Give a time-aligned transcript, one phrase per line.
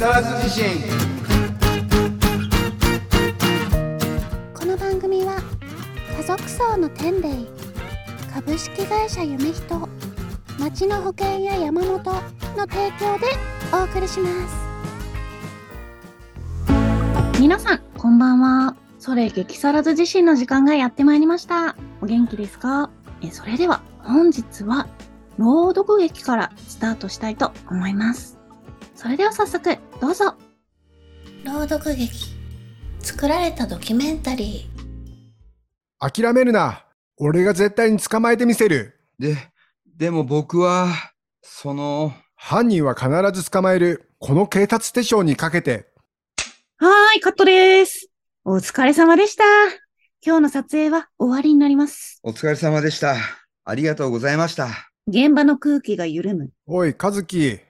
[0.00, 0.64] 更津地震
[4.54, 5.36] この番組は
[6.16, 7.28] 家族層の天霊
[8.32, 9.88] 株式会社夢人
[10.58, 13.26] 町の保険や山本の提供で
[13.74, 14.30] お送りしま
[17.34, 18.76] す皆さん、こんばんは。
[18.98, 21.76] それ激さらず地震の時間がやってまいりました。
[22.00, 22.88] お元気ですか？
[23.22, 24.88] えそれでは、本日は、
[25.36, 28.39] 朗読劇からスタートしたいと思います。
[29.00, 30.34] それでは早速、どうぞ。
[31.42, 32.36] 朗読劇
[32.98, 36.84] 作られたドキュメンタリー諦めるな。
[37.16, 39.00] 俺が絶対に捕まえてみせる。
[39.18, 39.38] で、
[39.96, 40.88] でも僕は、
[41.40, 44.10] その、犯人は必ず捕まえる。
[44.18, 45.86] この警察手帳にかけて。
[46.76, 48.10] はーい、カットです。
[48.44, 49.44] お疲れ様でした。
[50.22, 52.20] 今日の撮影は終わりになります。
[52.22, 53.16] お疲れ様でした。
[53.64, 54.68] ありがとうございました。
[55.06, 56.50] 現場の空気が緩む。
[56.66, 57.60] おい、和樹。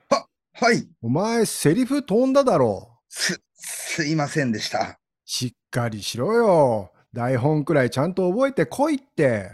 [0.53, 2.99] はい、お前、セリフ飛んだだろ。
[3.09, 4.99] す、すいませんでした。
[5.25, 6.91] しっかりしろよ。
[7.13, 9.49] 台本くらいちゃんと覚えてこいって。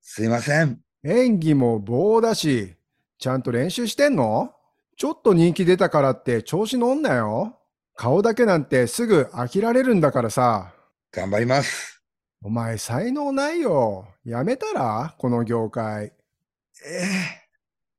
[0.00, 0.80] すいません。
[1.04, 2.74] 演技も棒だし、
[3.18, 4.52] ちゃんと練習してんの？
[4.96, 7.58] ちょっと人気出たからって調子乗んなよ。
[7.94, 10.72] 顔だけなんてすぐ飽きられるんだからさ。
[11.12, 12.02] 頑張ります。
[12.42, 14.08] お前才能ないよ。
[14.24, 15.14] やめたら？
[15.18, 16.12] この業界。
[16.86, 17.04] え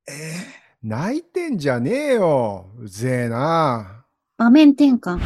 [0.07, 2.67] ええ泣いてんじゃねえよ。
[2.77, 4.05] うぜえな。
[4.37, 5.19] 場面転換。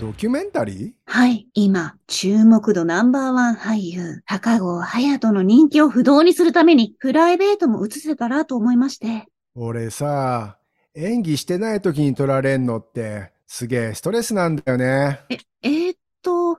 [0.00, 0.92] ドキュメンタリー？
[1.04, 9.28] はい、今、注目度ナンバーワン俳優、高郷隼人の人気を不動にするために、プライベートも映せたらと思いまして。
[9.54, 10.58] 俺さ、
[10.96, 15.20] 演技してない時に撮られんのってすげえストレスなんだよね。
[15.28, 16.58] え、えーっと、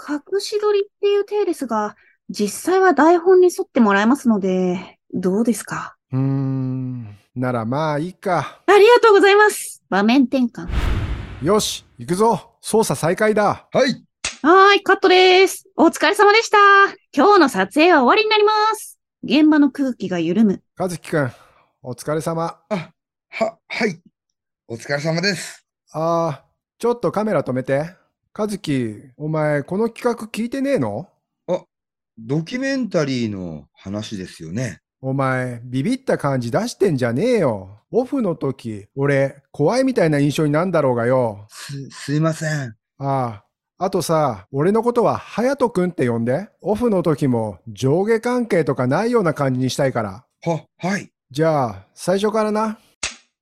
[0.00, 1.94] 隠し撮りっていう体ですが、
[2.28, 5.94] 実際は台本に沿ってもらえますので、どうですか？
[6.10, 6.87] うーん。
[7.38, 8.62] ならまあいいか。
[8.66, 10.68] ありがとうございます場面転換。
[11.42, 12.56] よし、行くぞ。
[12.60, 13.68] 捜査再開だ。
[13.72, 14.04] はい、
[14.42, 15.68] はーい、カットです。
[15.76, 16.58] お疲れ様でした。
[17.14, 18.98] 今日の撮影は終わりになります。
[19.22, 20.62] 現場の空気が緩む。
[20.76, 21.30] 和樹くん、
[21.82, 22.58] お疲れ様。
[22.68, 22.92] は、
[23.68, 24.00] はい。
[24.66, 25.64] お疲れ様です。
[25.92, 27.94] あー、ちょっとカメラ止めて。
[28.36, 31.08] 和樹、お前この企画聞いてねえの？
[32.20, 34.80] ドキュメンタリーの話ですよね。
[35.00, 37.78] お前、ビビった感じ出してんじゃねえよ。
[37.92, 41.46] オフの時、俺、怖いみたいな印象になんだろうがよ。
[41.48, 42.74] す、すいません。
[42.98, 43.42] あ
[43.78, 46.48] あ、あとさ、俺のことは隼人くんって呼んで。
[46.60, 50.24] オフの時も上下関係とかないような感じにしたいから。
[50.44, 51.10] は、はい。
[51.30, 52.78] じゃあ、最初からな。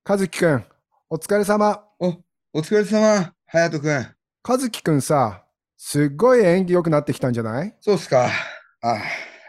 [0.07, 0.65] 和樹くん、
[1.09, 1.85] お疲れ様。
[1.99, 2.09] お、
[2.53, 4.07] お疲れ様、隼人くん。
[4.47, 5.43] 和樹くんさ、
[5.79, 7.75] すっごい演技良くなってきたんじゃない？
[7.81, 8.29] そうっすか。
[8.83, 8.99] あ、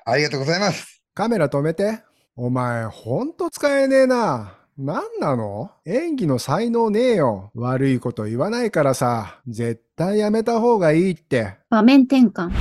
[0.06, 0.97] ありがとうございます。
[1.18, 2.04] カメラ止めて。
[2.36, 4.54] お前、ほんと使えねえな。
[4.78, 5.72] なんなの？
[5.84, 7.50] 演技の才能ねえよ。
[7.56, 11.56] 悪いこと言わないからさ、絶対やめた方がいいって。
[11.72, 12.52] 場面転換。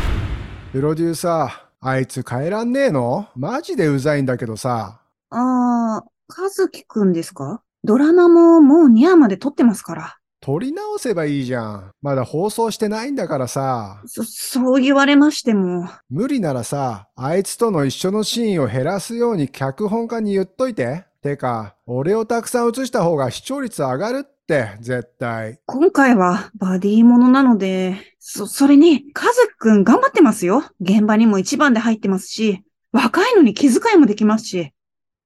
[0.72, 3.28] プロデューサー、あいつ変えらんねえの？
[3.37, 5.03] マジでうざいんだけどさ。
[5.28, 7.61] あー、和樹くんですか？
[7.84, 10.16] ドラマももう2話まで撮ってますから。
[10.41, 11.92] 撮り直せばいいじゃん。
[12.02, 14.02] まだ放送してないんだからさ。
[14.06, 15.88] そ、そう言われましても。
[16.08, 21.04] 無理ならさ、あいつとの一緒のシーンを減らすように脚本家に言っといて。
[21.22, 25.58] てか、俺をたくさん映した方が視聴率上がるって、絶対。
[25.66, 30.62] 今回はバディものなので、そ、それに、和樹くん頑張ってますよ。
[30.80, 34.72] 現場にも一番で入ってますし、若いのに気遣いもできますし、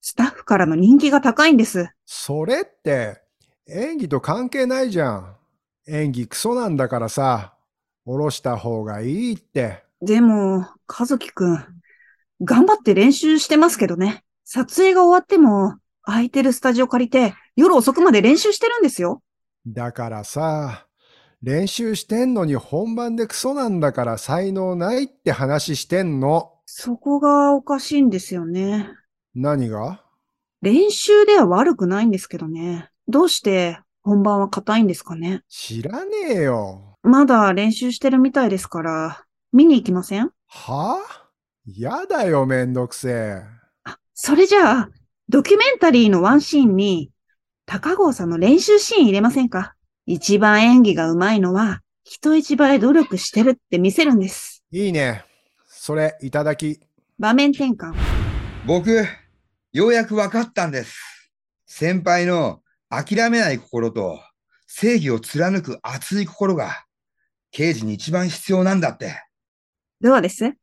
[0.01, 1.91] スタッフからの人気が高いんです。
[2.07, 3.21] それって、
[3.73, 5.37] 演技と関係ないじゃん。
[5.87, 7.55] 演技クソなんだからさ、
[8.05, 9.85] 下ろした方がいいって。
[10.03, 11.65] でも、和樹くん、
[12.43, 14.25] 頑張って練習してますけどね。
[14.45, 19.23] 撮影が終わっても、空いてるスタジオ借りて、夜遅くまで練習してるんですよ。
[19.67, 20.87] だからさ、
[21.43, 26.53] 練習してんのに本番でクソなんだから才能ないって話してんの。
[26.67, 28.91] そこがおかしいんですよね。
[29.35, 30.03] 何が？
[30.63, 32.90] 練習では悪くないんですけどね。
[33.11, 35.43] どうして本番は硬いんですかね？
[35.49, 36.97] 知らねえよ。
[37.03, 40.31] まだ練習してるみたいですから、見に行きません？
[40.47, 40.99] は？
[40.99, 40.99] あ
[41.67, 43.43] やだよ、めんどくせえ。
[43.85, 44.91] あ、それじゃあ、
[45.29, 47.11] ドキュメンタリーのワンシーンに、
[47.67, 49.75] 高郷さんの練習シーン入れませんか？
[50.07, 54.65] 一番演技が上手いのは、人一倍努力してるって見せるんです。
[54.73, 55.25] いいね。
[55.67, 56.81] それ、いただき。
[57.19, 57.95] 場面転換。
[58.67, 59.05] 僕、
[59.73, 60.99] ようやく分かったんです。
[61.67, 62.61] 先輩の
[62.91, 64.21] 諦めない心と
[64.67, 66.85] 正義を貫く熱い心が
[67.53, 69.15] 刑事に一番必要なんだって。
[70.01, 70.55] どうです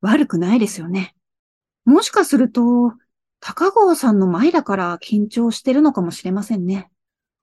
[0.00, 1.14] 悪くないですよね。
[1.84, 2.92] もしかすると、
[3.40, 6.90] 高郷さんの前だから緊張してるのかもしれませんね。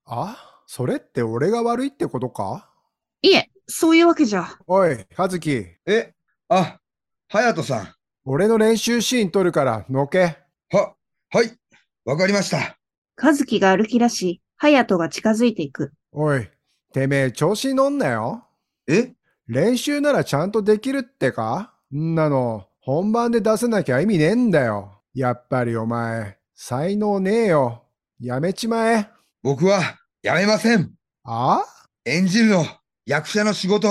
[0.05, 0.37] あ？
[0.67, 2.69] それって俺が悪いってことか？
[3.21, 4.57] いえ、そういうわけじゃ。
[4.67, 5.65] おい、和樹。
[5.85, 6.13] え、
[6.49, 6.79] あ、
[7.29, 7.93] 隼人さん。
[8.25, 10.37] 俺の練習シーン撮るから、のけ。
[10.71, 10.95] は、
[11.29, 11.57] はい、
[12.05, 12.76] わかりました。
[13.19, 15.91] 和樹が歩き出し、隼人が近づいていく。
[16.11, 16.47] おい、
[16.93, 18.45] てめえ調子に乗んなよ。
[18.87, 19.13] え？
[19.47, 21.73] 練習ならちゃんとできるってか？
[21.95, 25.01] んなの、本番で出せなきゃ意味ねえんだよ。
[25.15, 27.85] やっぱりお前、才能ねえよ。
[28.19, 29.09] やめちまえ。
[29.41, 29.81] 僕は
[30.21, 30.91] やめません。
[31.23, 31.63] あ？
[32.05, 32.65] 演じるの、
[33.05, 33.89] 役者の仕事、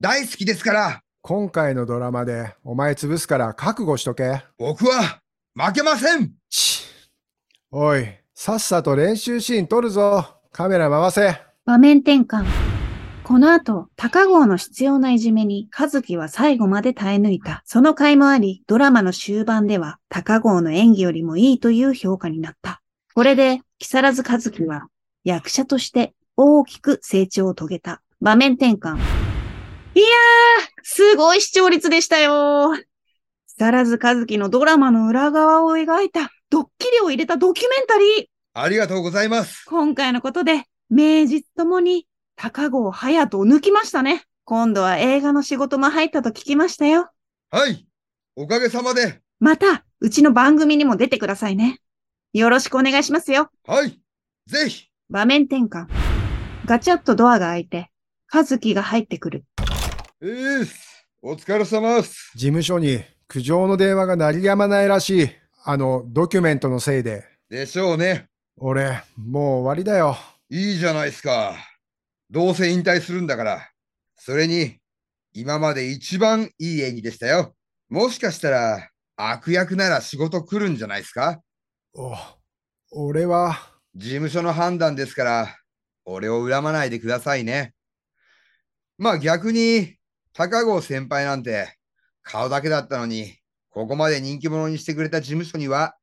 [0.00, 4.44] 大好きですから、今回のドラマでお前潰すから覚悟しとけ。
[4.58, 5.22] 僕は
[5.54, 6.32] 負けませんち
[7.70, 10.40] おい、さっさと練習シーン撮るぞ。
[10.52, 11.38] カメラ回せ。
[11.66, 12.46] 場面転換。
[13.24, 17.62] この後、高郷の必要ないじめに、和樹は最後まで耐え抜いた。
[17.66, 22.80] その甲斐もあり、ドラマの終盤では、高郷の演技よりもいいという評価になった。
[23.14, 24.86] これで、木更津和樹は、
[25.22, 28.00] 役者として大きく成長を遂げた。
[28.22, 28.96] 場面転換。
[28.96, 29.00] いやー、
[30.84, 32.84] すごい視聴率でしたよ木
[33.58, 38.26] 更津和樹のドラマの裏側を描いた、ドッキリを入れたドキュメンタリー。
[38.54, 39.64] ありがとうございます。
[39.66, 42.06] 今回のことで、名実ともに
[42.36, 44.24] 高郷隼人を抜きましたね。
[44.44, 47.10] 今度は映画の仕事も入ったと聞きましたよ。
[47.50, 47.86] はい、
[48.34, 51.80] おかげさまで、また、うちの番組にも出てくださいね。
[52.32, 53.50] よろしくお願いしますよ。
[53.66, 54.00] はい、
[54.46, 55.86] ぜひ、場面転換。
[56.64, 57.90] ガチャッとドアが開いて、
[58.32, 59.44] 和樹が入ってくる。
[60.22, 62.32] えーす、お疲れ様です。
[62.34, 65.30] 事務所に苦情の電話が鳴りやまないらしい。
[65.64, 67.24] あの、ドキュメントのせいで。
[67.50, 68.28] でしょうね。
[68.56, 70.16] 俺、もう終わりだよ。
[70.48, 71.56] いいじゃないですか。
[72.30, 73.68] どうせ引退するんだから。
[74.16, 74.78] それに、
[75.32, 77.54] 今まで一番いい演技でしたよ。
[77.88, 81.40] もしかしたら、悪役なら仕事来るんじゃないですか
[81.94, 82.14] お、
[82.92, 83.58] 俺は、
[83.94, 85.56] 事務所の判断ですから、
[86.04, 87.74] 俺を恨まないでくださいね。
[88.96, 89.96] まあ逆に、
[90.32, 91.76] 高郷先輩なんて、
[92.22, 93.37] 顔だけだったのに、
[93.78, 95.94] ここまで人気者にしてくれた事務所には、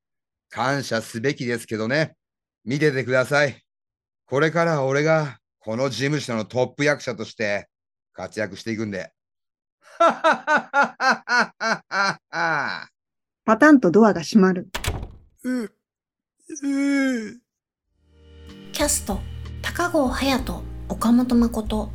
[0.49, 2.15] 感謝すべきですけどね。
[2.63, 3.65] 見ててください。
[4.27, 7.67] これから俺が、この事務所のトップ役者として、
[8.13, 9.11] 活躍していくんで。
[9.99, 10.13] パ
[13.59, 14.69] タンとドアが閉まる。
[15.43, 15.73] う、う、
[18.71, 19.19] キャスト
[19.61, 21.91] 高郷隼人岡本誠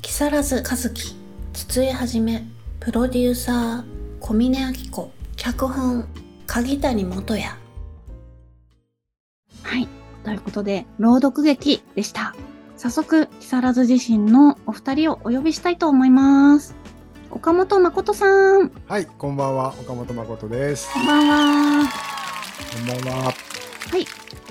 [0.00, 1.14] 木更津和樹
[1.52, 2.44] 筒井はじめ
[2.80, 3.91] プロデューサー
[4.22, 6.06] 小峰明子脚本
[6.46, 7.42] 鍵谷元也
[9.64, 9.88] はい。
[10.22, 12.32] ということで、朗読劇でした。
[12.76, 16.76] 早速、木更津自身のお二人をお呼びしたいと思います。
[17.32, 20.88] 岡本誠さん、こはい、こんばんは、岡本誠です。
[20.96, 21.28] んばん
[21.82, 21.88] は。
[22.86, 23.24] こんばんは。
[23.24, 23.32] は
[23.98, 24.06] い。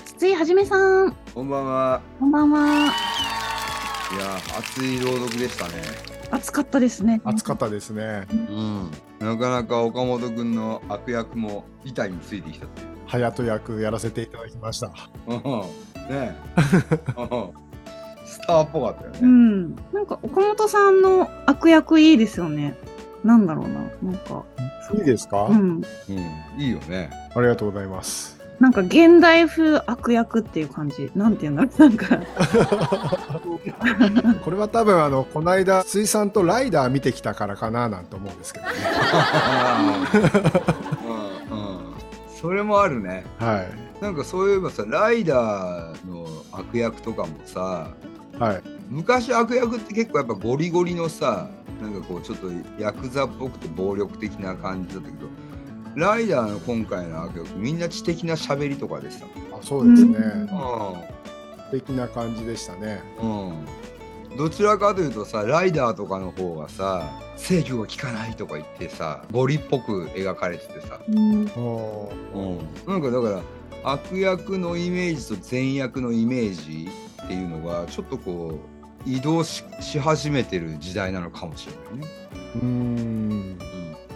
[0.05, 2.01] 筒井はじめさん、こんばんは。
[2.19, 2.59] こんばんは。
[2.59, 6.10] いや、熱い朗読でしたね。
[6.31, 7.21] 暑かったですね。
[7.23, 8.25] 暑かったですね。
[8.31, 12.87] うん、なかなか岡本君の悪役も板についてきたっていう。
[13.07, 14.91] 隼人役やらせていただきました。
[15.27, 15.43] うんね
[16.09, 16.35] え
[17.17, 17.71] うん
[18.25, 19.19] スターっぽかったよね。
[19.21, 19.75] うん。
[19.91, 22.77] なんか岡本さんの悪役いいですよね。
[23.25, 23.81] なんだろうな。
[24.01, 24.45] なんか、
[24.93, 25.81] いいですか、うん。
[26.09, 27.09] うん、いいよね。
[27.35, 28.40] ありがとうございます。
[28.61, 31.09] なんか現代風悪役っていう感じ。
[31.15, 31.79] なんていうんだろう。
[31.81, 32.05] なんか。
[34.45, 38.71] これは多分あのこの間水産とライダー見てきたからかななんて思うんですけどね。
[41.49, 41.79] うんうん、
[42.39, 43.25] それもあるね。
[43.39, 43.67] はい
[43.99, 47.87] なんかそういえばさ、ライダーの悪役とかもさ、
[48.39, 51.47] はい昔悪役って結構やっぱゴリゴリのさ、
[51.81, 55.27] なんかこうちょっとヤクザっぽくて暴力的な感じだったけど、
[55.95, 59.25] ライダーの今回の悪役、みんな知的な喋りとかでした？
[59.25, 60.17] あそうですね。
[60.17, 60.47] うん
[61.71, 63.01] 素敵な感じでしたね。
[63.21, 71.17] うん、どちらかというとさライダーとかの方がさ制御が効かないとか言ってさゴリっぽく描かれててさ、うん。
[71.17, 73.41] うん、なんかだか
[73.83, 76.89] ら悪役のイメージと善悪のイメージ
[77.23, 78.59] っていうのがちょっとこ
[79.05, 82.13] う移動しし始めてる時代なのかもしれないね。
[82.55, 83.57] うーん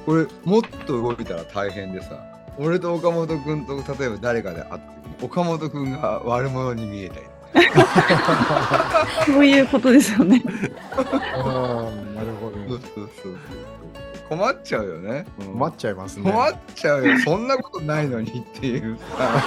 [0.06, 2.24] これもっと動いたら大変でさ
[2.58, 7.22] 俺と岡本君と例えば誰かで会った時に岡本君が悪者に見えたり
[9.26, 10.44] そういうことですよね。
[10.92, 13.38] あーなるほどそうそうそうそう
[14.28, 15.26] 困っちゃうよね。
[15.40, 16.32] うん困っちゃいますね。
[16.32, 17.20] 困っちゃうよ。
[17.20, 19.44] そんなことないのにっていうさ。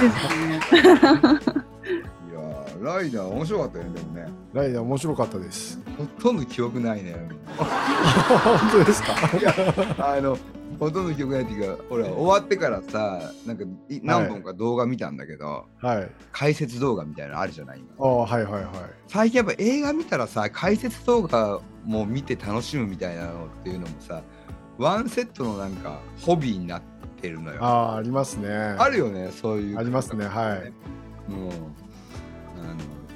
[0.00, 0.84] です
[1.54, 1.65] ね。
[2.86, 4.28] ライダー面白かったよね、でもね。
[4.52, 5.80] ライダー面白かったです。
[5.98, 7.16] ほとんど記憶ないね。
[7.58, 9.14] 本当ですか？
[9.98, 10.38] あの、
[10.78, 16.10] ほとんど記憶ないっていうか、ほら、終わってからさ、なんかい何本か動画見たんだけど、はい。
[16.30, 18.64] 解説動画みたいなのあるじゃない今ああ、はいはいはい。
[19.08, 24.22] 最近やっぱ映画見たらさ、解説動画も見て楽しむみたいなのっていうのもさ、
[24.78, 26.82] ワンセットのなんかホビーになっ
[27.20, 27.64] てるのよ。
[27.64, 28.76] あああ、ありますね。
[28.92, 29.78] るよね、そういう。
[29.78, 30.72] ありますね、はい。
[31.32, 31.70] もうあの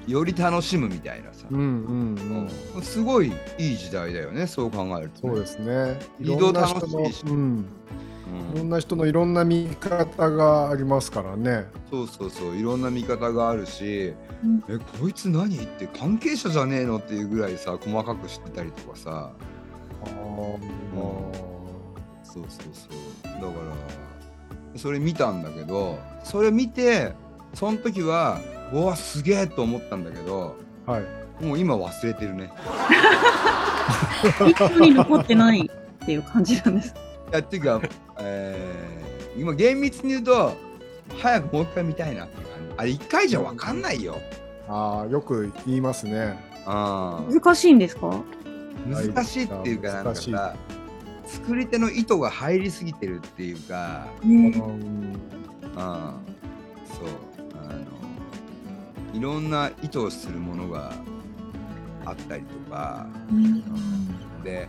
[0.06, 2.48] より楽しむみたいなさ、うんうんうん。
[2.76, 5.98] うんすごいいい時代だよねそう考えると、ね、そうですね。
[6.20, 6.82] 移動楽しいし。
[6.82, 7.58] いろんな人のうん。
[7.58, 8.66] いろうん。
[8.66, 11.66] んな人のいろんな見方がありますからね。
[11.90, 12.56] そうそうそう。
[12.56, 14.64] いろんな見方があるし、うん。
[14.68, 19.32] えこいつ何って関係者じゃねえのっていうぐらいさ細かく知ってたりとかさ。
[20.02, 20.06] あ
[22.24, 23.32] そうそうそう。
[23.34, 27.12] だからそれ見たんだけどそれ見て
[27.54, 28.40] その時は
[28.72, 30.92] うわすげえと思ったんだけどあ。
[30.92, 31.44] はい。
[31.44, 32.52] もう今忘れてるね。
[34.46, 35.70] 一緒に残ってない
[36.02, 36.94] っていう感じなんです。
[37.30, 37.80] いやっていうか、
[38.18, 40.52] えー、今厳密に言うと
[41.18, 42.74] 早くもう一回見たいなっていう感じ。
[42.76, 44.18] あれ一回じゃ分かんないよ。
[44.68, 46.38] ああ、よく言いますね。
[46.66, 48.08] あ難しいんですか？
[48.88, 50.54] ー難しいっていうかなんかさ
[51.24, 54.06] 作り手の意図が入りすぎてるっていうか。
[54.22, 54.52] ね。
[54.56, 55.16] うん。
[55.76, 56.14] あ
[56.86, 57.08] そう
[59.12, 60.92] いろんな意図をするものが
[62.04, 63.06] あったりとか
[64.44, 64.68] で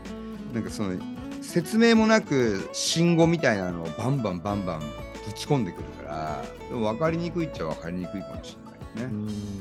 [0.54, 0.96] なんかその
[1.42, 8.58] 説明もなく信号みたいなのをバンバンバンバンぶち込んでくるからでも分かりにくいっちゃ分かりにくいかもし
[8.96, 9.16] れないうね。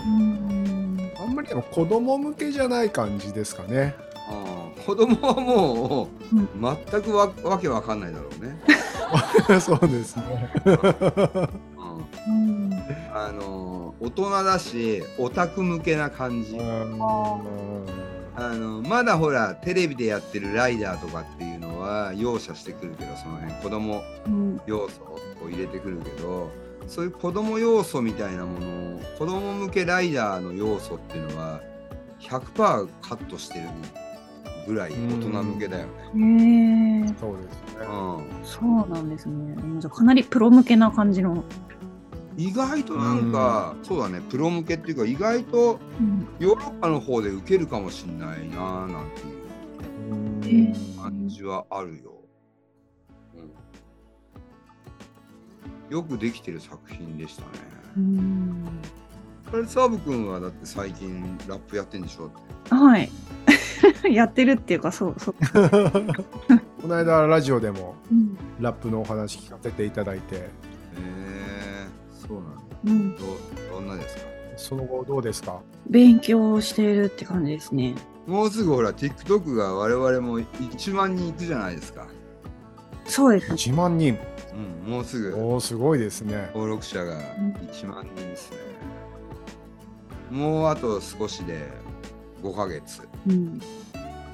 [0.05, 3.95] うんあんまりでも子供向けじゃない感じですかね。
[4.29, 6.49] ああ子供はもう、うん
[6.91, 8.61] 全くわわけわかんないだろうね。
[9.61, 10.51] そうですね。
[10.65, 12.73] うんうん
[13.13, 13.70] あの
[14.00, 16.57] 大人だしオタク向けな感じ。
[18.37, 25.02] あのまだほらテレビでやってるライダーとかっていうのは容赦してくるけどその辺子供うん要素
[25.45, 26.50] を入れてくるけど
[26.87, 28.66] そういう子供要素みたいなもの
[28.97, 31.61] を子供向けライダーの要素っていうのは
[32.21, 33.69] 100%カットしてる
[34.66, 37.02] ぐらい大人向けだよね。
[37.02, 37.87] へえそうですね。
[37.87, 39.54] うんそうなんですね。
[39.80, 41.45] じゃあかなりプロ向けな感じの。
[42.37, 46.27] 意外となんか、そうだねプロ向けっていうか意外とうん。
[46.39, 49.07] ヨーロッパの方で受けるかもしんないななん
[50.41, 50.73] ていううん。
[51.03, 52.15] 感じはあるよ。
[55.91, 57.49] うん、よくできてる作品でしたね。
[57.97, 58.65] うん。
[59.51, 62.31] これサーブ君はだって最近ラップやってんでしょ？
[62.75, 63.11] はい。
[64.15, 65.35] やってるっていうか、そうそう。
[66.81, 68.39] この間ラジオでもうん。
[68.61, 70.49] ラップのお話聞かせていただいて、へ
[70.99, 71.60] え
[72.31, 72.61] そうなんだ。
[72.85, 73.25] うん、ど
[73.73, 74.23] どんなですか？
[74.57, 75.61] その後どうですか？
[75.89, 77.97] 勉強しているって感じですね。
[78.27, 82.07] もうすぐほら TikTok が我々も1万人いくじゃないですか。
[83.07, 83.55] そうですね。
[83.55, 84.17] 1万人。
[84.85, 86.51] うん、もうすぐおお、すごいですね。
[86.55, 87.19] 登録者がん
[87.73, 88.59] 1万人ですね。
[90.31, 91.67] もうあと少しで
[92.43, 93.03] 5ヶ月。
[93.27, 93.61] うん、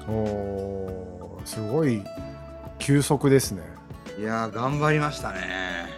[0.07, 2.03] おお、すごい
[2.77, 3.63] 急速ですね。
[4.19, 5.96] いやー、頑張りましたね。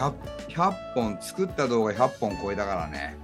[0.00, 3.16] おうんー 100, 100本、作った動画100本超えたからね。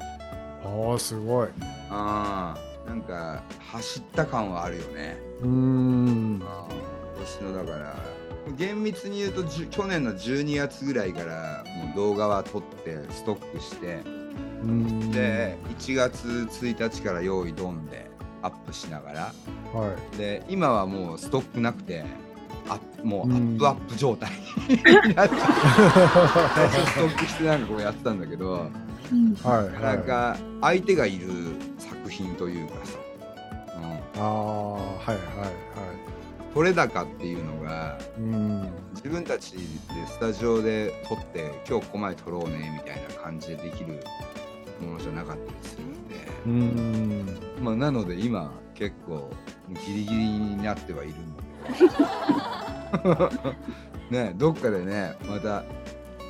[0.64, 1.48] ああ、すごい。
[1.48, 5.16] うんなんか走った感はあるよね。
[5.42, 6.36] うーん。
[6.40, 6.68] 今
[7.20, 7.96] 年のだから
[8.56, 14.02] 厳密に言うと去年の12月ぐらいからもう動画は撮ってストックして
[15.12, 18.10] で1月1日から用意ドンで
[18.42, 19.20] アップしながら
[19.72, 20.16] はい。
[20.16, 22.29] で今はもうストックなくてあ
[23.02, 24.30] もうアうんップアップ状態
[24.68, 25.38] になっちゃう
[26.54, 28.70] 最初ストックしてなんかこうやってたんだけど。
[29.42, 31.26] なかなか相手がいる
[31.78, 32.96] 作品というかさ、
[33.76, 35.52] うん、ああ、はいはいは
[36.54, 38.20] 取れ高っていうのがい。
[38.20, 38.68] うん。
[38.94, 39.58] 自分たちで
[40.06, 44.00] スタジオで撮って今日ここまで撮ろうねみたいな感じでできる
[44.80, 46.14] ものじゃなかったりするんで、
[46.46, 46.50] うー
[47.60, 47.64] ん。
[47.64, 49.30] まあ、なので今結構
[49.86, 51.42] ギリギリになってはいるんだ
[51.76, 51.88] けど
[54.10, 55.64] ねどっかでねまた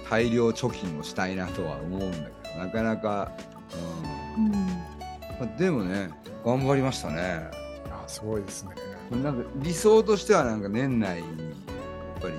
[0.08, 3.32] 大量貯金をしたいなとは思うんだけどなかなか、
[4.36, 4.58] うんうん、ま
[5.42, 6.10] あ、でもね
[6.44, 7.48] 頑張りましたね
[7.90, 8.70] あすごいですね。
[9.22, 12.34] なんか理想としてはなんか年内にやっぱり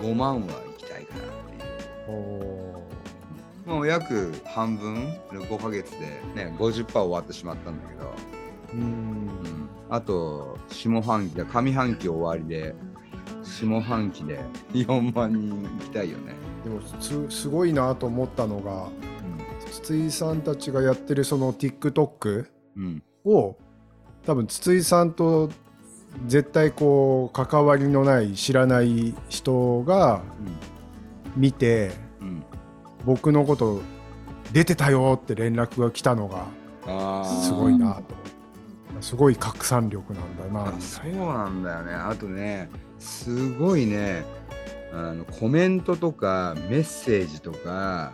[0.00, 1.66] 5万は行きたいかなってい
[2.06, 2.12] うお
[3.66, 8.76] おもう約半分5ヶ月でね50%終わってしまったんだけど、ー。
[8.76, 9.68] うーん。
[9.90, 12.74] あと下半期だ上半期終わりで
[13.50, 14.40] 下半期で
[14.72, 18.88] 4万人行きたいよね、でもすすごいなと思ったのが、
[19.70, 23.02] 筒井さんたちがやってるその TikTok うん。
[23.24, 23.56] を
[24.24, 25.50] 多分筒井さんと
[26.26, 30.22] 絶対こう関わりのない知らない人が
[31.36, 32.42] 見てうん。
[33.04, 33.82] 僕のこと
[34.52, 36.46] 出てたよって連絡が来たのが。
[37.24, 38.14] すごいなと
[39.00, 40.76] すごい拡散力なんだな。
[40.76, 41.92] あそうなんだよね。
[41.94, 44.24] あとね、すごいね、
[44.92, 48.12] あのコメントとかメッセージとか、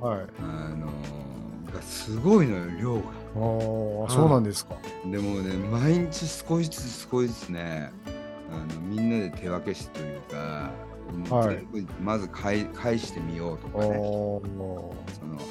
[0.00, 0.20] はい。
[0.40, 0.86] あの
[1.72, 3.00] がすごいのよ、量が。
[3.34, 4.76] あーそうなんですか。
[5.04, 7.90] でもね、毎日少しずつ少しずつね、
[8.50, 10.70] あのみんなで手分けしてというか、
[11.30, 11.66] はい。
[12.02, 13.98] まず返返してみようとあかね、ー。
[13.98, 14.94] その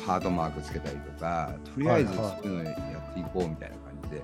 [0.06, 2.40] ハートマークつけたりとか、とりあえずはいはい。
[2.44, 2.74] そういうのや
[3.12, 4.24] っていこうみたいな感じで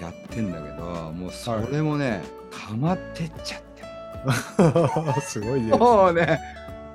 [0.00, 2.22] やってんだけど、もうそれもね、
[2.68, 3.62] 溜まってっちゃっ
[5.14, 6.40] て すごいですもうね、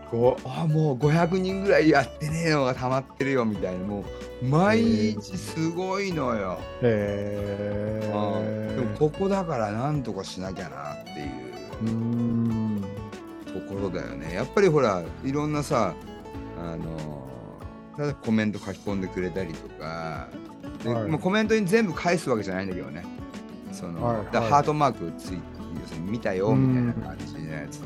[0.09, 0.47] こう。
[0.47, 4.03] あもう500人ぐらいやってねえのが溜まってるよみたいな、も
[4.41, 6.59] う毎日すごいのよ。
[6.81, 8.75] へうん。
[8.75, 11.51] でもえここだからなんとかしなきゃなっていう。
[13.51, 14.33] ところだよね。
[14.33, 15.93] やっぱりほらいろんなさ
[16.57, 17.27] あの
[17.97, 20.29] ただコメント書き込んでくれたりとか
[20.83, 21.07] で、はい。
[21.07, 23.03] まあコメントに全部返すわけじゃないんだけどね。
[23.71, 24.49] そのはいはい。
[24.49, 25.39] ハートマークつい
[25.81, 27.81] 要するに見たよみたいな感じのやつを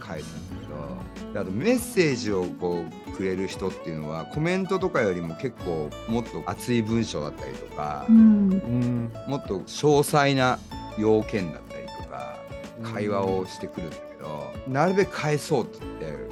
[0.00, 1.32] 返すんだけど。
[1.32, 8.16] であとメッセージをこうくれる人っていうのはコメントとかよりも結構もっと熱い文章だったりとか、うん。
[8.16, 10.58] うんもっと詳細な
[10.98, 12.36] 要件だったりとか
[12.82, 16.28] 会話をしてくるんだけど、なるべく返そうって言って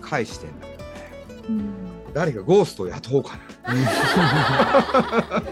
[0.00, 0.88] 返してんだけどね。
[1.48, 1.81] うん
[2.14, 3.74] 誰かゴーストを雇おうかな。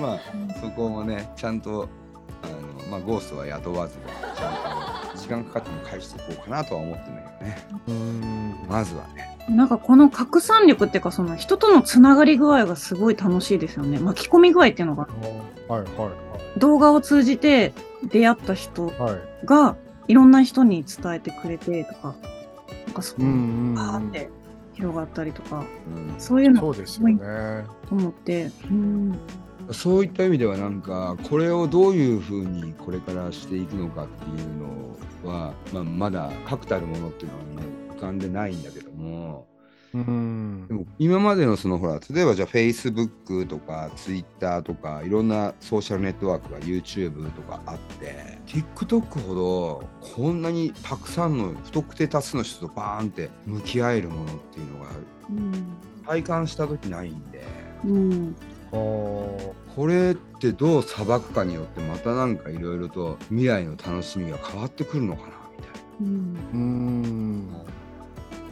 [0.00, 0.18] まあ
[0.60, 1.88] そこもねちゃんと
[2.42, 2.46] あ
[2.86, 3.94] の、まあ、ゴーストは雇わず
[4.36, 7.66] ちゃんと時間かかっても返していこうかなとは思ってるんだけどね。
[7.88, 8.54] うん。
[8.68, 9.36] まずはね。
[9.48, 13.98] なんかこの拡散力っていうかその人とのつながり具合がすごい楽しいですよね。
[13.98, 15.08] 巻き込み具合っていうのが。
[15.68, 15.88] はいはい
[16.56, 17.72] 動画を通じて
[18.04, 19.00] 出会った人はい。
[19.00, 19.76] はいが
[20.08, 22.14] いろんな人に伝えてくれてとか
[22.86, 24.30] なんかそううんうんバーって
[24.78, 26.14] 広がったりとかうん。
[26.18, 27.18] そういうのそうですよね。
[27.88, 29.18] と思ってうん。
[29.72, 39.46] そういった意味ではなんかこれをどういうふうにこれからしていくのかっていうのは、まあ、まだ確たるものっていうのは、ね、浮かんでないんだけども
[39.94, 40.66] うん。
[40.68, 54.90] でも今までのそのほら例えばじゃあ Facebook とか Twitter とかいろんなソーシャルネットワークが YouTube とかあって TikTok ほどこんなにたくさんの不特定多数の人とバーンって向き合えるものっていうのが
[55.30, 55.78] うん。
[56.06, 57.44] 体感した時ないんで。
[57.84, 58.36] うん。
[58.70, 59.54] こ
[59.86, 66.36] れってどう裁くかによってまたなんかいろいろと未来の楽しみが変わってくるのかなみたいうん。
[66.52, 67.52] うん。
[67.52, 67.58] な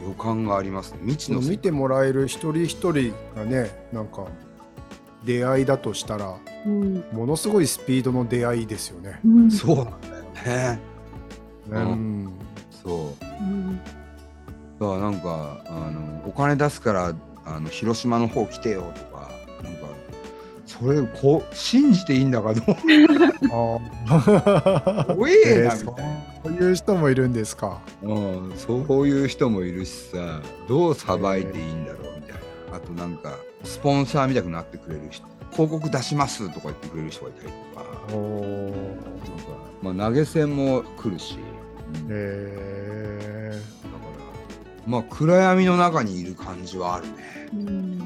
[0.03, 0.99] 予感がありますね。
[1.01, 4.27] 未知の世見てもらえる一人一人がねなんか
[5.23, 7.03] 出会いだとしたらうん。
[7.11, 9.19] ものすごいスピードの出会いですよね。
[9.25, 9.51] うん。
[9.51, 10.79] そうなんだよね。
[11.69, 12.31] うん。
[12.83, 13.25] そう。
[13.41, 13.79] うん
[14.79, 19.31] だからなんかあのお金出すからあの広島の方来てよとか
[19.63, 19.87] なんか
[20.65, 22.65] それこう信じていいんだかどう
[23.49, 26.11] 怖ええーなみたいな、
[26.47, 27.81] そういう人もいるんですか？
[28.01, 32.33] うん、そういう人もいるしさどうさばいていいんだろうみたい
[32.71, 32.77] な。
[32.77, 35.25] あとなんかスポンサーみたくなってくれる人。
[35.51, 37.85] 広告出しますとか言ってくれる人がいたりとか。
[38.15, 38.71] お
[39.81, 41.37] なんか、まあ、投げ銭も来るし、
[41.93, 42.07] うん。
[42.07, 43.61] だからへ
[44.85, 47.13] まあ暗闇の中にいる感じはあるね。
[47.53, 48.01] うん。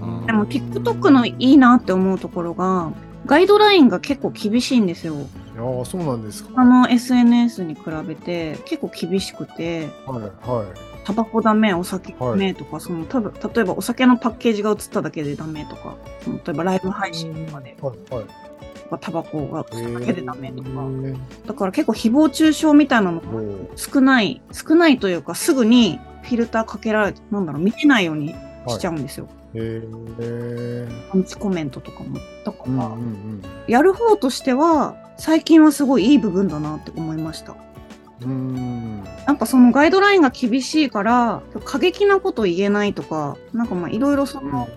[0.00, 0.26] うん。
[0.26, 2.92] でも TikTok のいいなって思うところが
[3.26, 5.14] ガイドラインが結構厳しいんですよ。
[5.56, 5.60] え。
[5.60, 6.50] ああそうなんですか。
[6.50, 10.66] 他の SNS に比べて結構厳しくてはいはい。
[11.04, 18.26] タバコダメお酒ダメとか、そのたぶ例えばお酒のパッケージが映っただけでダメとかその例えばライブ配信とかではいはい。
[19.00, 20.70] タバコが映っただけでダメとか、
[21.46, 23.26] だから結構誹謗中傷みたいなのが
[23.74, 28.34] 少ない少ないというかすぐにフィルターかけられてなんだろう見えないように
[28.70, 29.82] しちゃうんですよ、へ
[30.20, 30.88] え。
[31.12, 33.42] アンチコメントとかもだから、うんうんうん。
[33.68, 39.04] やる方としては最近はすごいいい部分だなって思いましたうーん。
[39.26, 44.68] なんかそのガイドラインが厳しいから過激なこと言えないとかなんかまあいろいろその、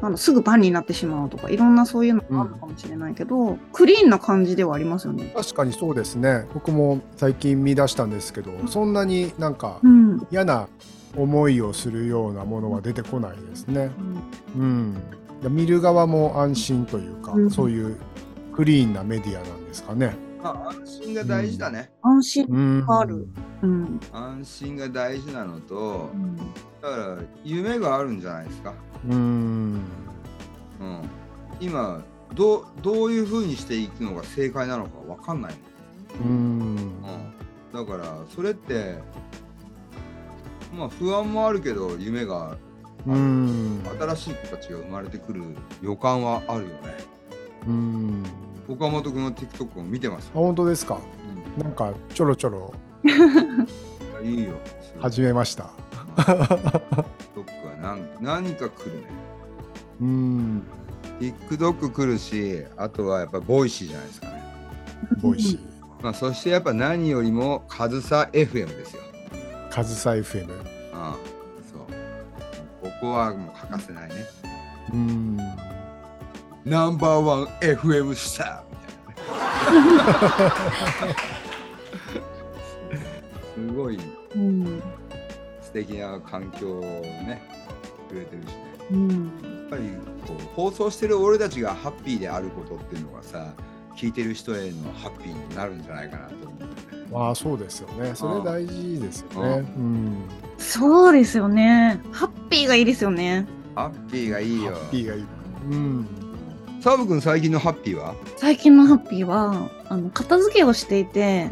[0.00, 5.32] なんだすぐバンになってしまうとかいろんなそういうのがあるのかもしれないけど、クリーンな感じではありますよね。
[5.34, 6.46] 確かにそうですね。
[6.54, 10.68] 僕も最近見出したんですけど、そんなになんかうん嫌な
[11.18, 13.90] 思いをするようなものは出てこないですね。
[14.56, 14.96] うん。
[15.50, 17.96] 見る側も安心というか、うんそういう
[18.54, 20.16] クリーンなメディアなんですかね。
[20.42, 21.90] まあ、安心が大事だね。
[22.02, 23.28] 安心うんがある。
[23.62, 24.00] うん。
[24.12, 26.42] 安心が大事なのとう、んだ
[26.90, 28.74] から夢があるんじゃないですか。
[29.08, 29.80] うん。
[30.80, 31.02] うん、
[31.60, 32.02] 今
[32.34, 35.54] どう、どういうふうにしていくのが正解なのかわかんない
[36.22, 36.30] うん。
[36.30, 36.92] うん、
[37.72, 38.98] だから、それって、
[40.76, 42.56] まあ不安もあるけど、夢が、
[43.06, 43.82] うん。
[43.98, 45.42] 新しい子たちが生まれてくる
[45.82, 46.74] 予感はあるよね。
[47.66, 48.24] うん。
[48.68, 50.30] 岡本君の TikTok を見てます？
[50.34, 50.38] あ、。
[50.38, 50.98] 本当ですか？
[51.56, 52.74] なんかちょろちょろ
[54.22, 54.54] いいよ。
[55.00, 55.70] 始めました。
[56.16, 56.36] TikTok
[57.64, 59.02] は何何か来るね。
[60.00, 60.62] うん。
[61.20, 64.42] TikTok 来るし、あとはやっぱ Voicy じゃないですかね。
[65.22, 65.60] Voicy。
[66.02, 69.02] まあ、そしてやっぱ何よりも、カズサ FM ですよ。
[69.70, 70.48] カズサ FM。
[70.92, 71.16] ああ
[71.70, 71.86] そう。
[72.82, 74.14] ここはもう欠かせないね。
[74.92, 75.36] うん。
[76.64, 81.14] ナンバーワン FM スターみたいなね。
[83.54, 83.98] すごい
[84.34, 84.82] うん。
[85.60, 87.42] 素敵な環境をね、
[88.08, 88.54] くれてるしね。
[88.90, 89.08] うん。
[89.18, 89.24] や
[89.66, 89.82] っぱり
[90.26, 93.52] こう放送してる俺たちがハッピーであることっていうのがさ、
[93.96, 96.97] 聞いてる人へのハッピーになるんじゃないかなと思うね。
[97.12, 98.14] まあそうですよね。
[98.14, 99.48] それ大事ですよね。
[99.76, 100.16] うん。
[100.58, 102.00] そうですよね。
[102.12, 103.46] ハッピーがいいですよね。
[103.74, 104.72] ハッピーがいいよ。
[104.72, 105.26] ハッピーがいい。
[105.70, 106.06] うん。
[106.80, 108.14] サブ君最近のハッピーは？
[108.36, 111.50] 最近のハッピーは、あの、片付けをしていて、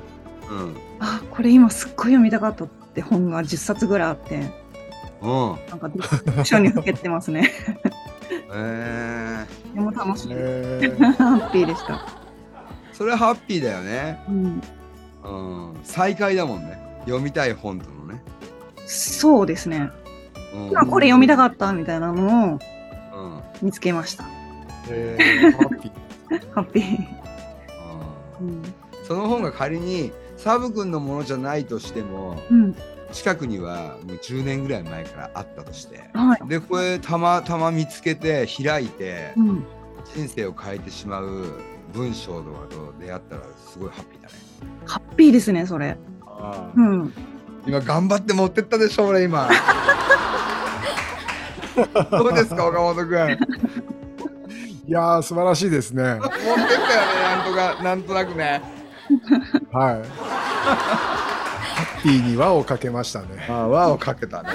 [0.50, 0.76] うん。
[1.00, 4.50] あ、これ今すっごい読みたかったって本が10冊ぐらいあって、
[5.22, 5.56] うん。
[5.68, 7.50] なんか読書にふけてますね。
[8.52, 10.28] えー、でも楽しい。
[10.32, 12.06] えー、 ハッピーでした。
[12.92, 14.22] それハッピーだよね。
[14.28, 14.62] うん。
[15.26, 15.80] うん。
[15.82, 16.78] 再会だもんね。
[17.00, 18.22] 読みたい本とのね。
[18.86, 19.90] そうですね。
[20.54, 20.68] うん。
[20.68, 22.58] 今これ読みたかったみたいなのを
[23.14, 23.42] うん。
[23.62, 24.24] 見つけました。
[24.88, 26.52] えー、ハッピー。
[26.54, 26.98] ハッピー。
[28.40, 28.62] うんうん。
[29.04, 32.74] その本が仮にサブ君のものじゃないとしてもうん。
[33.12, 36.48] 近くにはもう10年ぐらい前からあったとしてはい。
[36.48, 39.64] でこれたまたま見つけて開いてうん。
[40.14, 41.60] 人生を変えてしまう
[41.92, 44.34] 文章とかと出会ったらすごいハッピーだね。
[44.86, 45.96] ハッピーですね、それ。
[46.76, 47.12] うん。
[47.66, 49.48] 今頑張って持ってったでしょ俺今。
[52.10, 53.38] どうですか岡本君？
[54.86, 56.02] いやー、素晴らしいですね。
[56.04, 56.76] 持ってったよね
[57.22, 58.62] なんとかなんとなくね。
[59.72, 60.02] はい。
[60.64, 63.46] ハッピーに輪をかけましたね。
[63.48, 64.50] ああ輪をかけたね。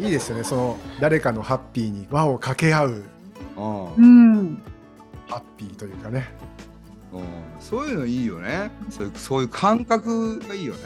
[0.00, 0.44] いいですよね。
[0.44, 3.04] その誰かのハッピーに輪をかけ合う。
[3.56, 3.60] う
[4.02, 4.62] ん。
[5.28, 6.32] ハッピーというかね。
[7.14, 7.24] うん
[7.60, 8.70] そういうのいいよね。
[8.90, 10.80] そういうそういう感覚がいいよね。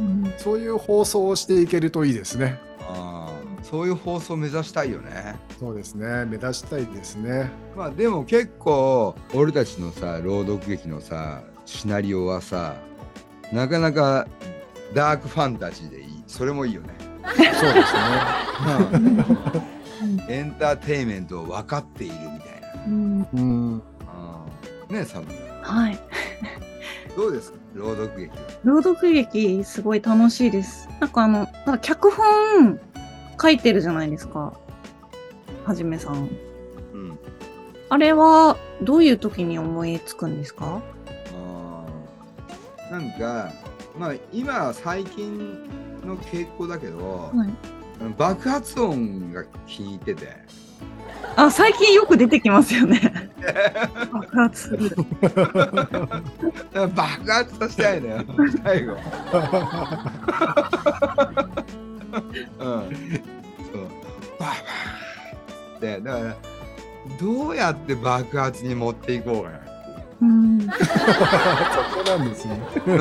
[0.00, 2.58] うんそういう放送をしていけるといいですね。
[2.80, 5.36] ああそういう放送目指したいよね。
[5.58, 6.24] そうですね。
[6.24, 7.50] 目指したいですね。
[7.76, 12.76] まあでも結構俺たちのさ朗読劇のさシナリオはさ
[13.52, 14.26] なかなか
[14.94, 16.22] ダークファンタジーでいい。
[16.26, 16.94] それもいいよね。
[17.24, 19.74] そうですね。
[20.28, 22.84] エンターテインメントを分かっているみたいな。
[22.86, 23.28] うん。
[23.32, 23.82] うん。
[24.90, 25.26] ねえサム
[25.64, 25.98] はい。
[27.16, 27.58] どうですか？
[27.74, 28.36] 朗読劇は。
[28.64, 30.88] 朗読劇すごい楽しいです。
[31.00, 32.78] なんかあの、なんか脚本
[33.40, 34.52] 書いてるじゃないですか。
[35.64, 36.28] はじめさん。
[36.92, 37.18] うん。
[37.88, 40.82] あれはどういう時に思いつくんですか？
[41.34, 43.50] あーなんか
[43.98, 45.64] まあ今最近
[46.04, 47.48] の傾向だけど、はい。
[48.18, 50.28] 爆発音が気に入ってて。
[51.36, 53.30] あ、最近よく出てきますよね。
[54.12, 54.90] 爆発する。
[56.94, 58.24] 爆発させたいのよ
[58.64, 58.92] 最後。
[58.92, 58.98] うん。
[62.58, 62.88] そう。
[64.38, 66.36] バーバーってだから
[67.20, 69.66] どうやって爆発に持っていこうかなって
[70.22, 70.60] うん。
[70.60, 72.60] そこなんですね。
[72.86, 72.96] うん。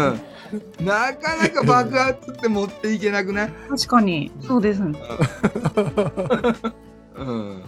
[0.86, 3.52] なかなか爆発って持っていけなくない？
[3.70, 5.00] 確かに、そうですね。
[7.16, 7.64] うん。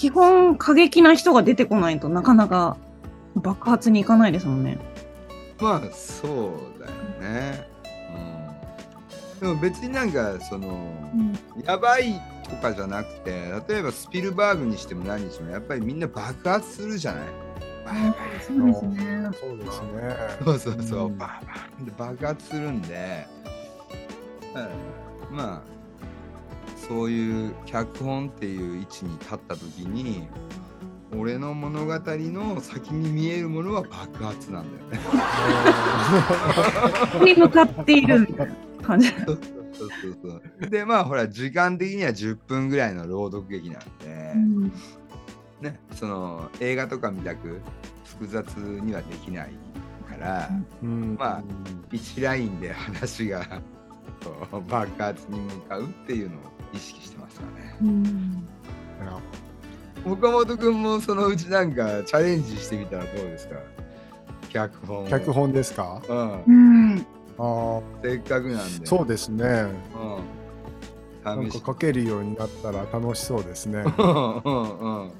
[0.00, 2.78] 基本、過激な人が出てこないとなかなか
[3.34, 4.78] 爆発にいかないですもんね。
[5.60, 7.68] まあそうだよね。
[9.36, 9.40] うん。
[9.40, 10.68] でも別になんかその。
[11.14, 11.36] うん。
[11.62, 17.24] やばいとかじゃなくて例えばスピルバーグにしても何にしてもやっぱりみんな爆発するじゃない
[18.46, 19.30] そうですね。
[19.38, 19.98] そうですね。
[20.40, 21.18] ーそうそうそう、うん
[21.98, 23.26] 爆発するんで、
[25.30, 25.79] うんまあ
[26.90, 30.26] そういう脚本っていう位置に立った時に
[31.16, 35.02] 俺の物語の先に見えるものは爆発なんだよ
[37.22, 37.24] ね。
[37.32, 39.08] に向かっているみたいな感じ。
[39.08, 39.38] そうそう
[39.72, 44.32] そうそうでまあほら時間的には10分ぐらいの朗読劇なんで。
[44.34, 44.72] うん
[45.60, 47.60] ね、その映画とか見たく
[48.04, 49.50] 複雑にはできない
[50.08, 50.50] から、
[50.82, 51.42] うんまあ
[51.92, 53.44] 一ラインで話が
[54.24, 57.76] こう爆発に向かうっていうのを意識してますからね。
[57.82, 58.46] うん
[60.02, 63.56] 岡本君もそのうちなんかチャレンジしてみたらどうですか？
[64.48, 65.08] 脚本を。
[65.08, 66.00] 脚本ですか？
[66.08, 66.52] うんう。
[66.96, 67.06] ん
[67.38, 68.86] あーせっかくなんで。
[68.86, 69.44] そうですね。
[69.44, 70.20] うん。
[71.22, 73.80] なんか書けるようになったら楽しそうですね。
[73.80, 75.10] うんうんうんうんうん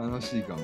[0.00, 0.10] うん。
[0.12, 0.60] 楽しいかも。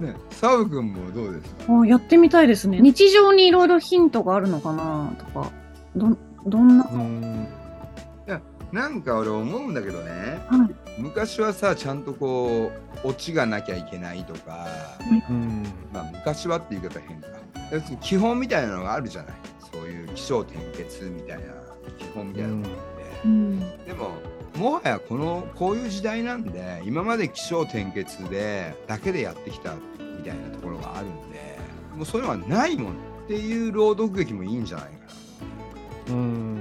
[0.00, 1.80] ね、サブ君もどうですか？
[1.82, 2.80] あやってみたいですね。
[2.80, 5.52] 日常にいろいろヒントがあるのかなとか、
[5.94, 7.46] どどんな、うん
[8.74, 11.00] なんか俺思うんだけどね、はい。
[11.00, 12.72] 昔はさちゃんとこ
[13.04, 14.66] うオチがなきゃいけないとか、
[15.30, 15.62] うん。
[15.92, 17.28] まあ昔はっていう言い方変か。
[17.70, 19.34] 要するに基本みたいなのがあるじゃない。
[19.72, 21.44] そういう起承転結みたいな
[21.98, 22.74] 基本みたいなのがあっ
[23.22, 23.60] て、うん。
[23.60, 24.10] でも
[24.56, 31.58] もはやこのこういう時代なんで今まで起承転結でだけでやってきたみたいなところがあるんで
[31.94, 34.90] もうそういうのはないもんっていう朗読劇もいいんじゃないか
[36.10, 36.53] うんな、うん、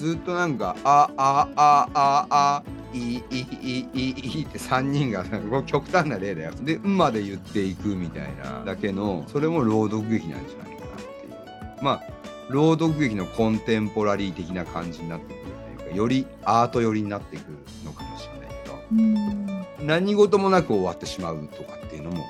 [0.00, 2.62] ずっとなんか「あああああ
[2.94, 5.24] いいいいいいいいって3人が
[5.64, 6.52] 極端な例だよ。
[6.62, 11.84] で「ん」まで言っていくみたいなだけのそれも朗読劇なんじゃないかなっていう。
[11.84, 12.02] まあ
[12.48, 15.42] 朗読劇のコンテンポラリー的な感じになってくる
[15.78, 22.26] というかよりアート寄りになってくるのかもしれないけど何事もなく終わってしまうとかっていうのも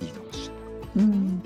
[0.00, 0.50] いいかもし
[0.96, 1.10] れない。
[1.10, 1.42] うん。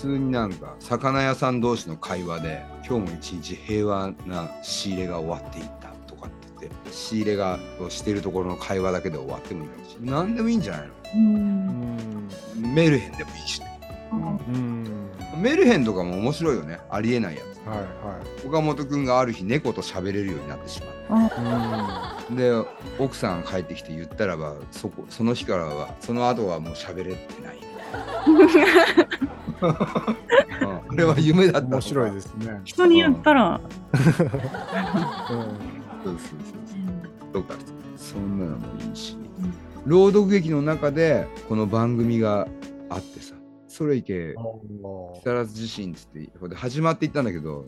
[0.00, 12.28] 通になんか魚屋さん同士の会話で今日も一日平和な仕入れが終わっていったとかって言って仕入れがをしてるところの会話だけで終わってもいいし何でもいいんじゃないうん。
[12.62, 13.80] のメルヘンでもいいしね。
[14.12, 14.16] う
[14.56, 15.10] ん。
[15.42, 16.78] メルヘンとかも面白いよね。
[16.90, 17.68] ありえないやつ。
[17.68, 17.84] はいは
[18.46, 22.32] 岡本君がある日猫と喋れるようになってしまあい。
[22.32, 22.52] うで
[22.98, 27.58] 奥さんが帰ってきて言ったらばそこその日からはその後はもう喋れてない。
[28.26, 32.60] う んこれは夢だった面白いすですね。
[32.64, 33.60] 人に言ったら、
[33.92, 34.24] そうそう
[36.04, 36.18] そう
[37.24, 37.32] そう。
[37.32, 37.54] とか
[37.96, 39.16] そんなのもいいし、
[39.84, 42.48] 朗読劇の中でこの番組が
[42.88, 43.34] あってさ。
[43.68, 44.34] それいけ。
[44.34, 47.66] 木更津地震っつってこれで始まっていったんだけど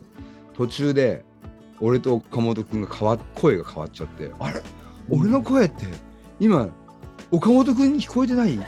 [0.53, 1.23] 途中で
[1.79, 4.61] 俺と岡本君が変わっ声が変わっちゃってあれ？
[5.09, 5.85] 俺の声って
[6.39, 6.67] 今
[7.31, 8.59] 岡本君に聞こえてない？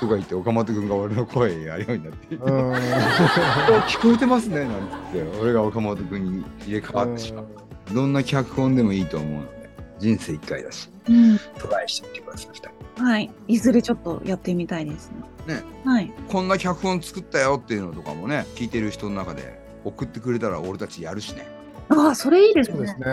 [0.00, 7.46] とか言って岡本君が俺の声やるようになって聞こえてますねなんつって俺が岡本君に入れ替わってしまう
[7.94, 13.30] どんな脚本でもいいと思うので人生一回だしうんトライしてみてください二人はい。
[13.48, 15.10] いずれちょっとやってみたいです
[15.46, 15.54] ね。
[15.54, 16.12] ねはい。
[16.28, 21.48] こんな脚本作ったよっていうのとかもね聞いてる人の中で送ってくれたら俺たちやるしね
[21.88, 22.76] ああ、それいいですね。
[22.76, 23.04] そうですね。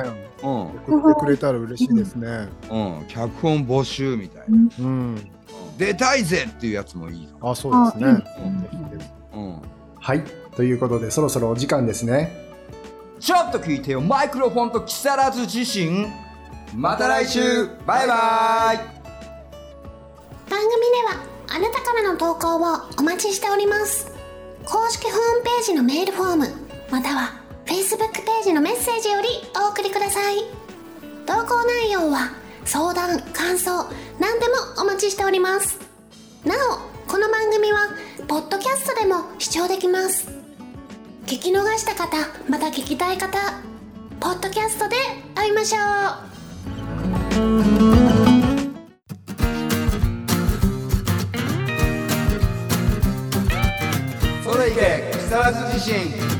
[0.43, 0.61] うん
[0.99, 2.49] 送ってくれたら嬉しいですね。
[2.69, 5.31] うん脚本募集みたいな、うんうん。
[5.77, 8.23] 出たいぜっていうやつもいいかあ、そうですね。
[9.31, 9.61] も、うん、
[9.99, 10.23] はい。
[10.55, 12.47] ということで、そろそろお時間ですね。
[13.19, 14.01] ちょっと聞いてよ。
[14.01, 16.07] マイクロフォンと木更津自身
[16.75, 17.67] また来週。
[17.85, 18.77] バイバイ。
[20.49, 24.11] 番組ではあなたからの投稿をお待ちしております。
[24.65, 26.47] 公式ホームページのメールフォーム
[26.91, 30.43] または Facebook ページのメッセージよりお送りください。
[31.25, 32.31] 投稿内容は
[32.65, 33.85] 相談感想
[34.19, 34.55] 何でも
[35.17, 35.79] しております。
[36.45, 36.77] なお
[37.09, 37.89] この番組は
[38.27, 40.29] ポッドキャストでも視聴できます。
[41.25, 42.15] 聞き逃した方
[42.47, 43.35] また聞きたい方
[44.19, 44.95] ポッドキャストで
[45.33, 45.81] 会いましょう。
[54.43, 56.36] それいけ木更津自身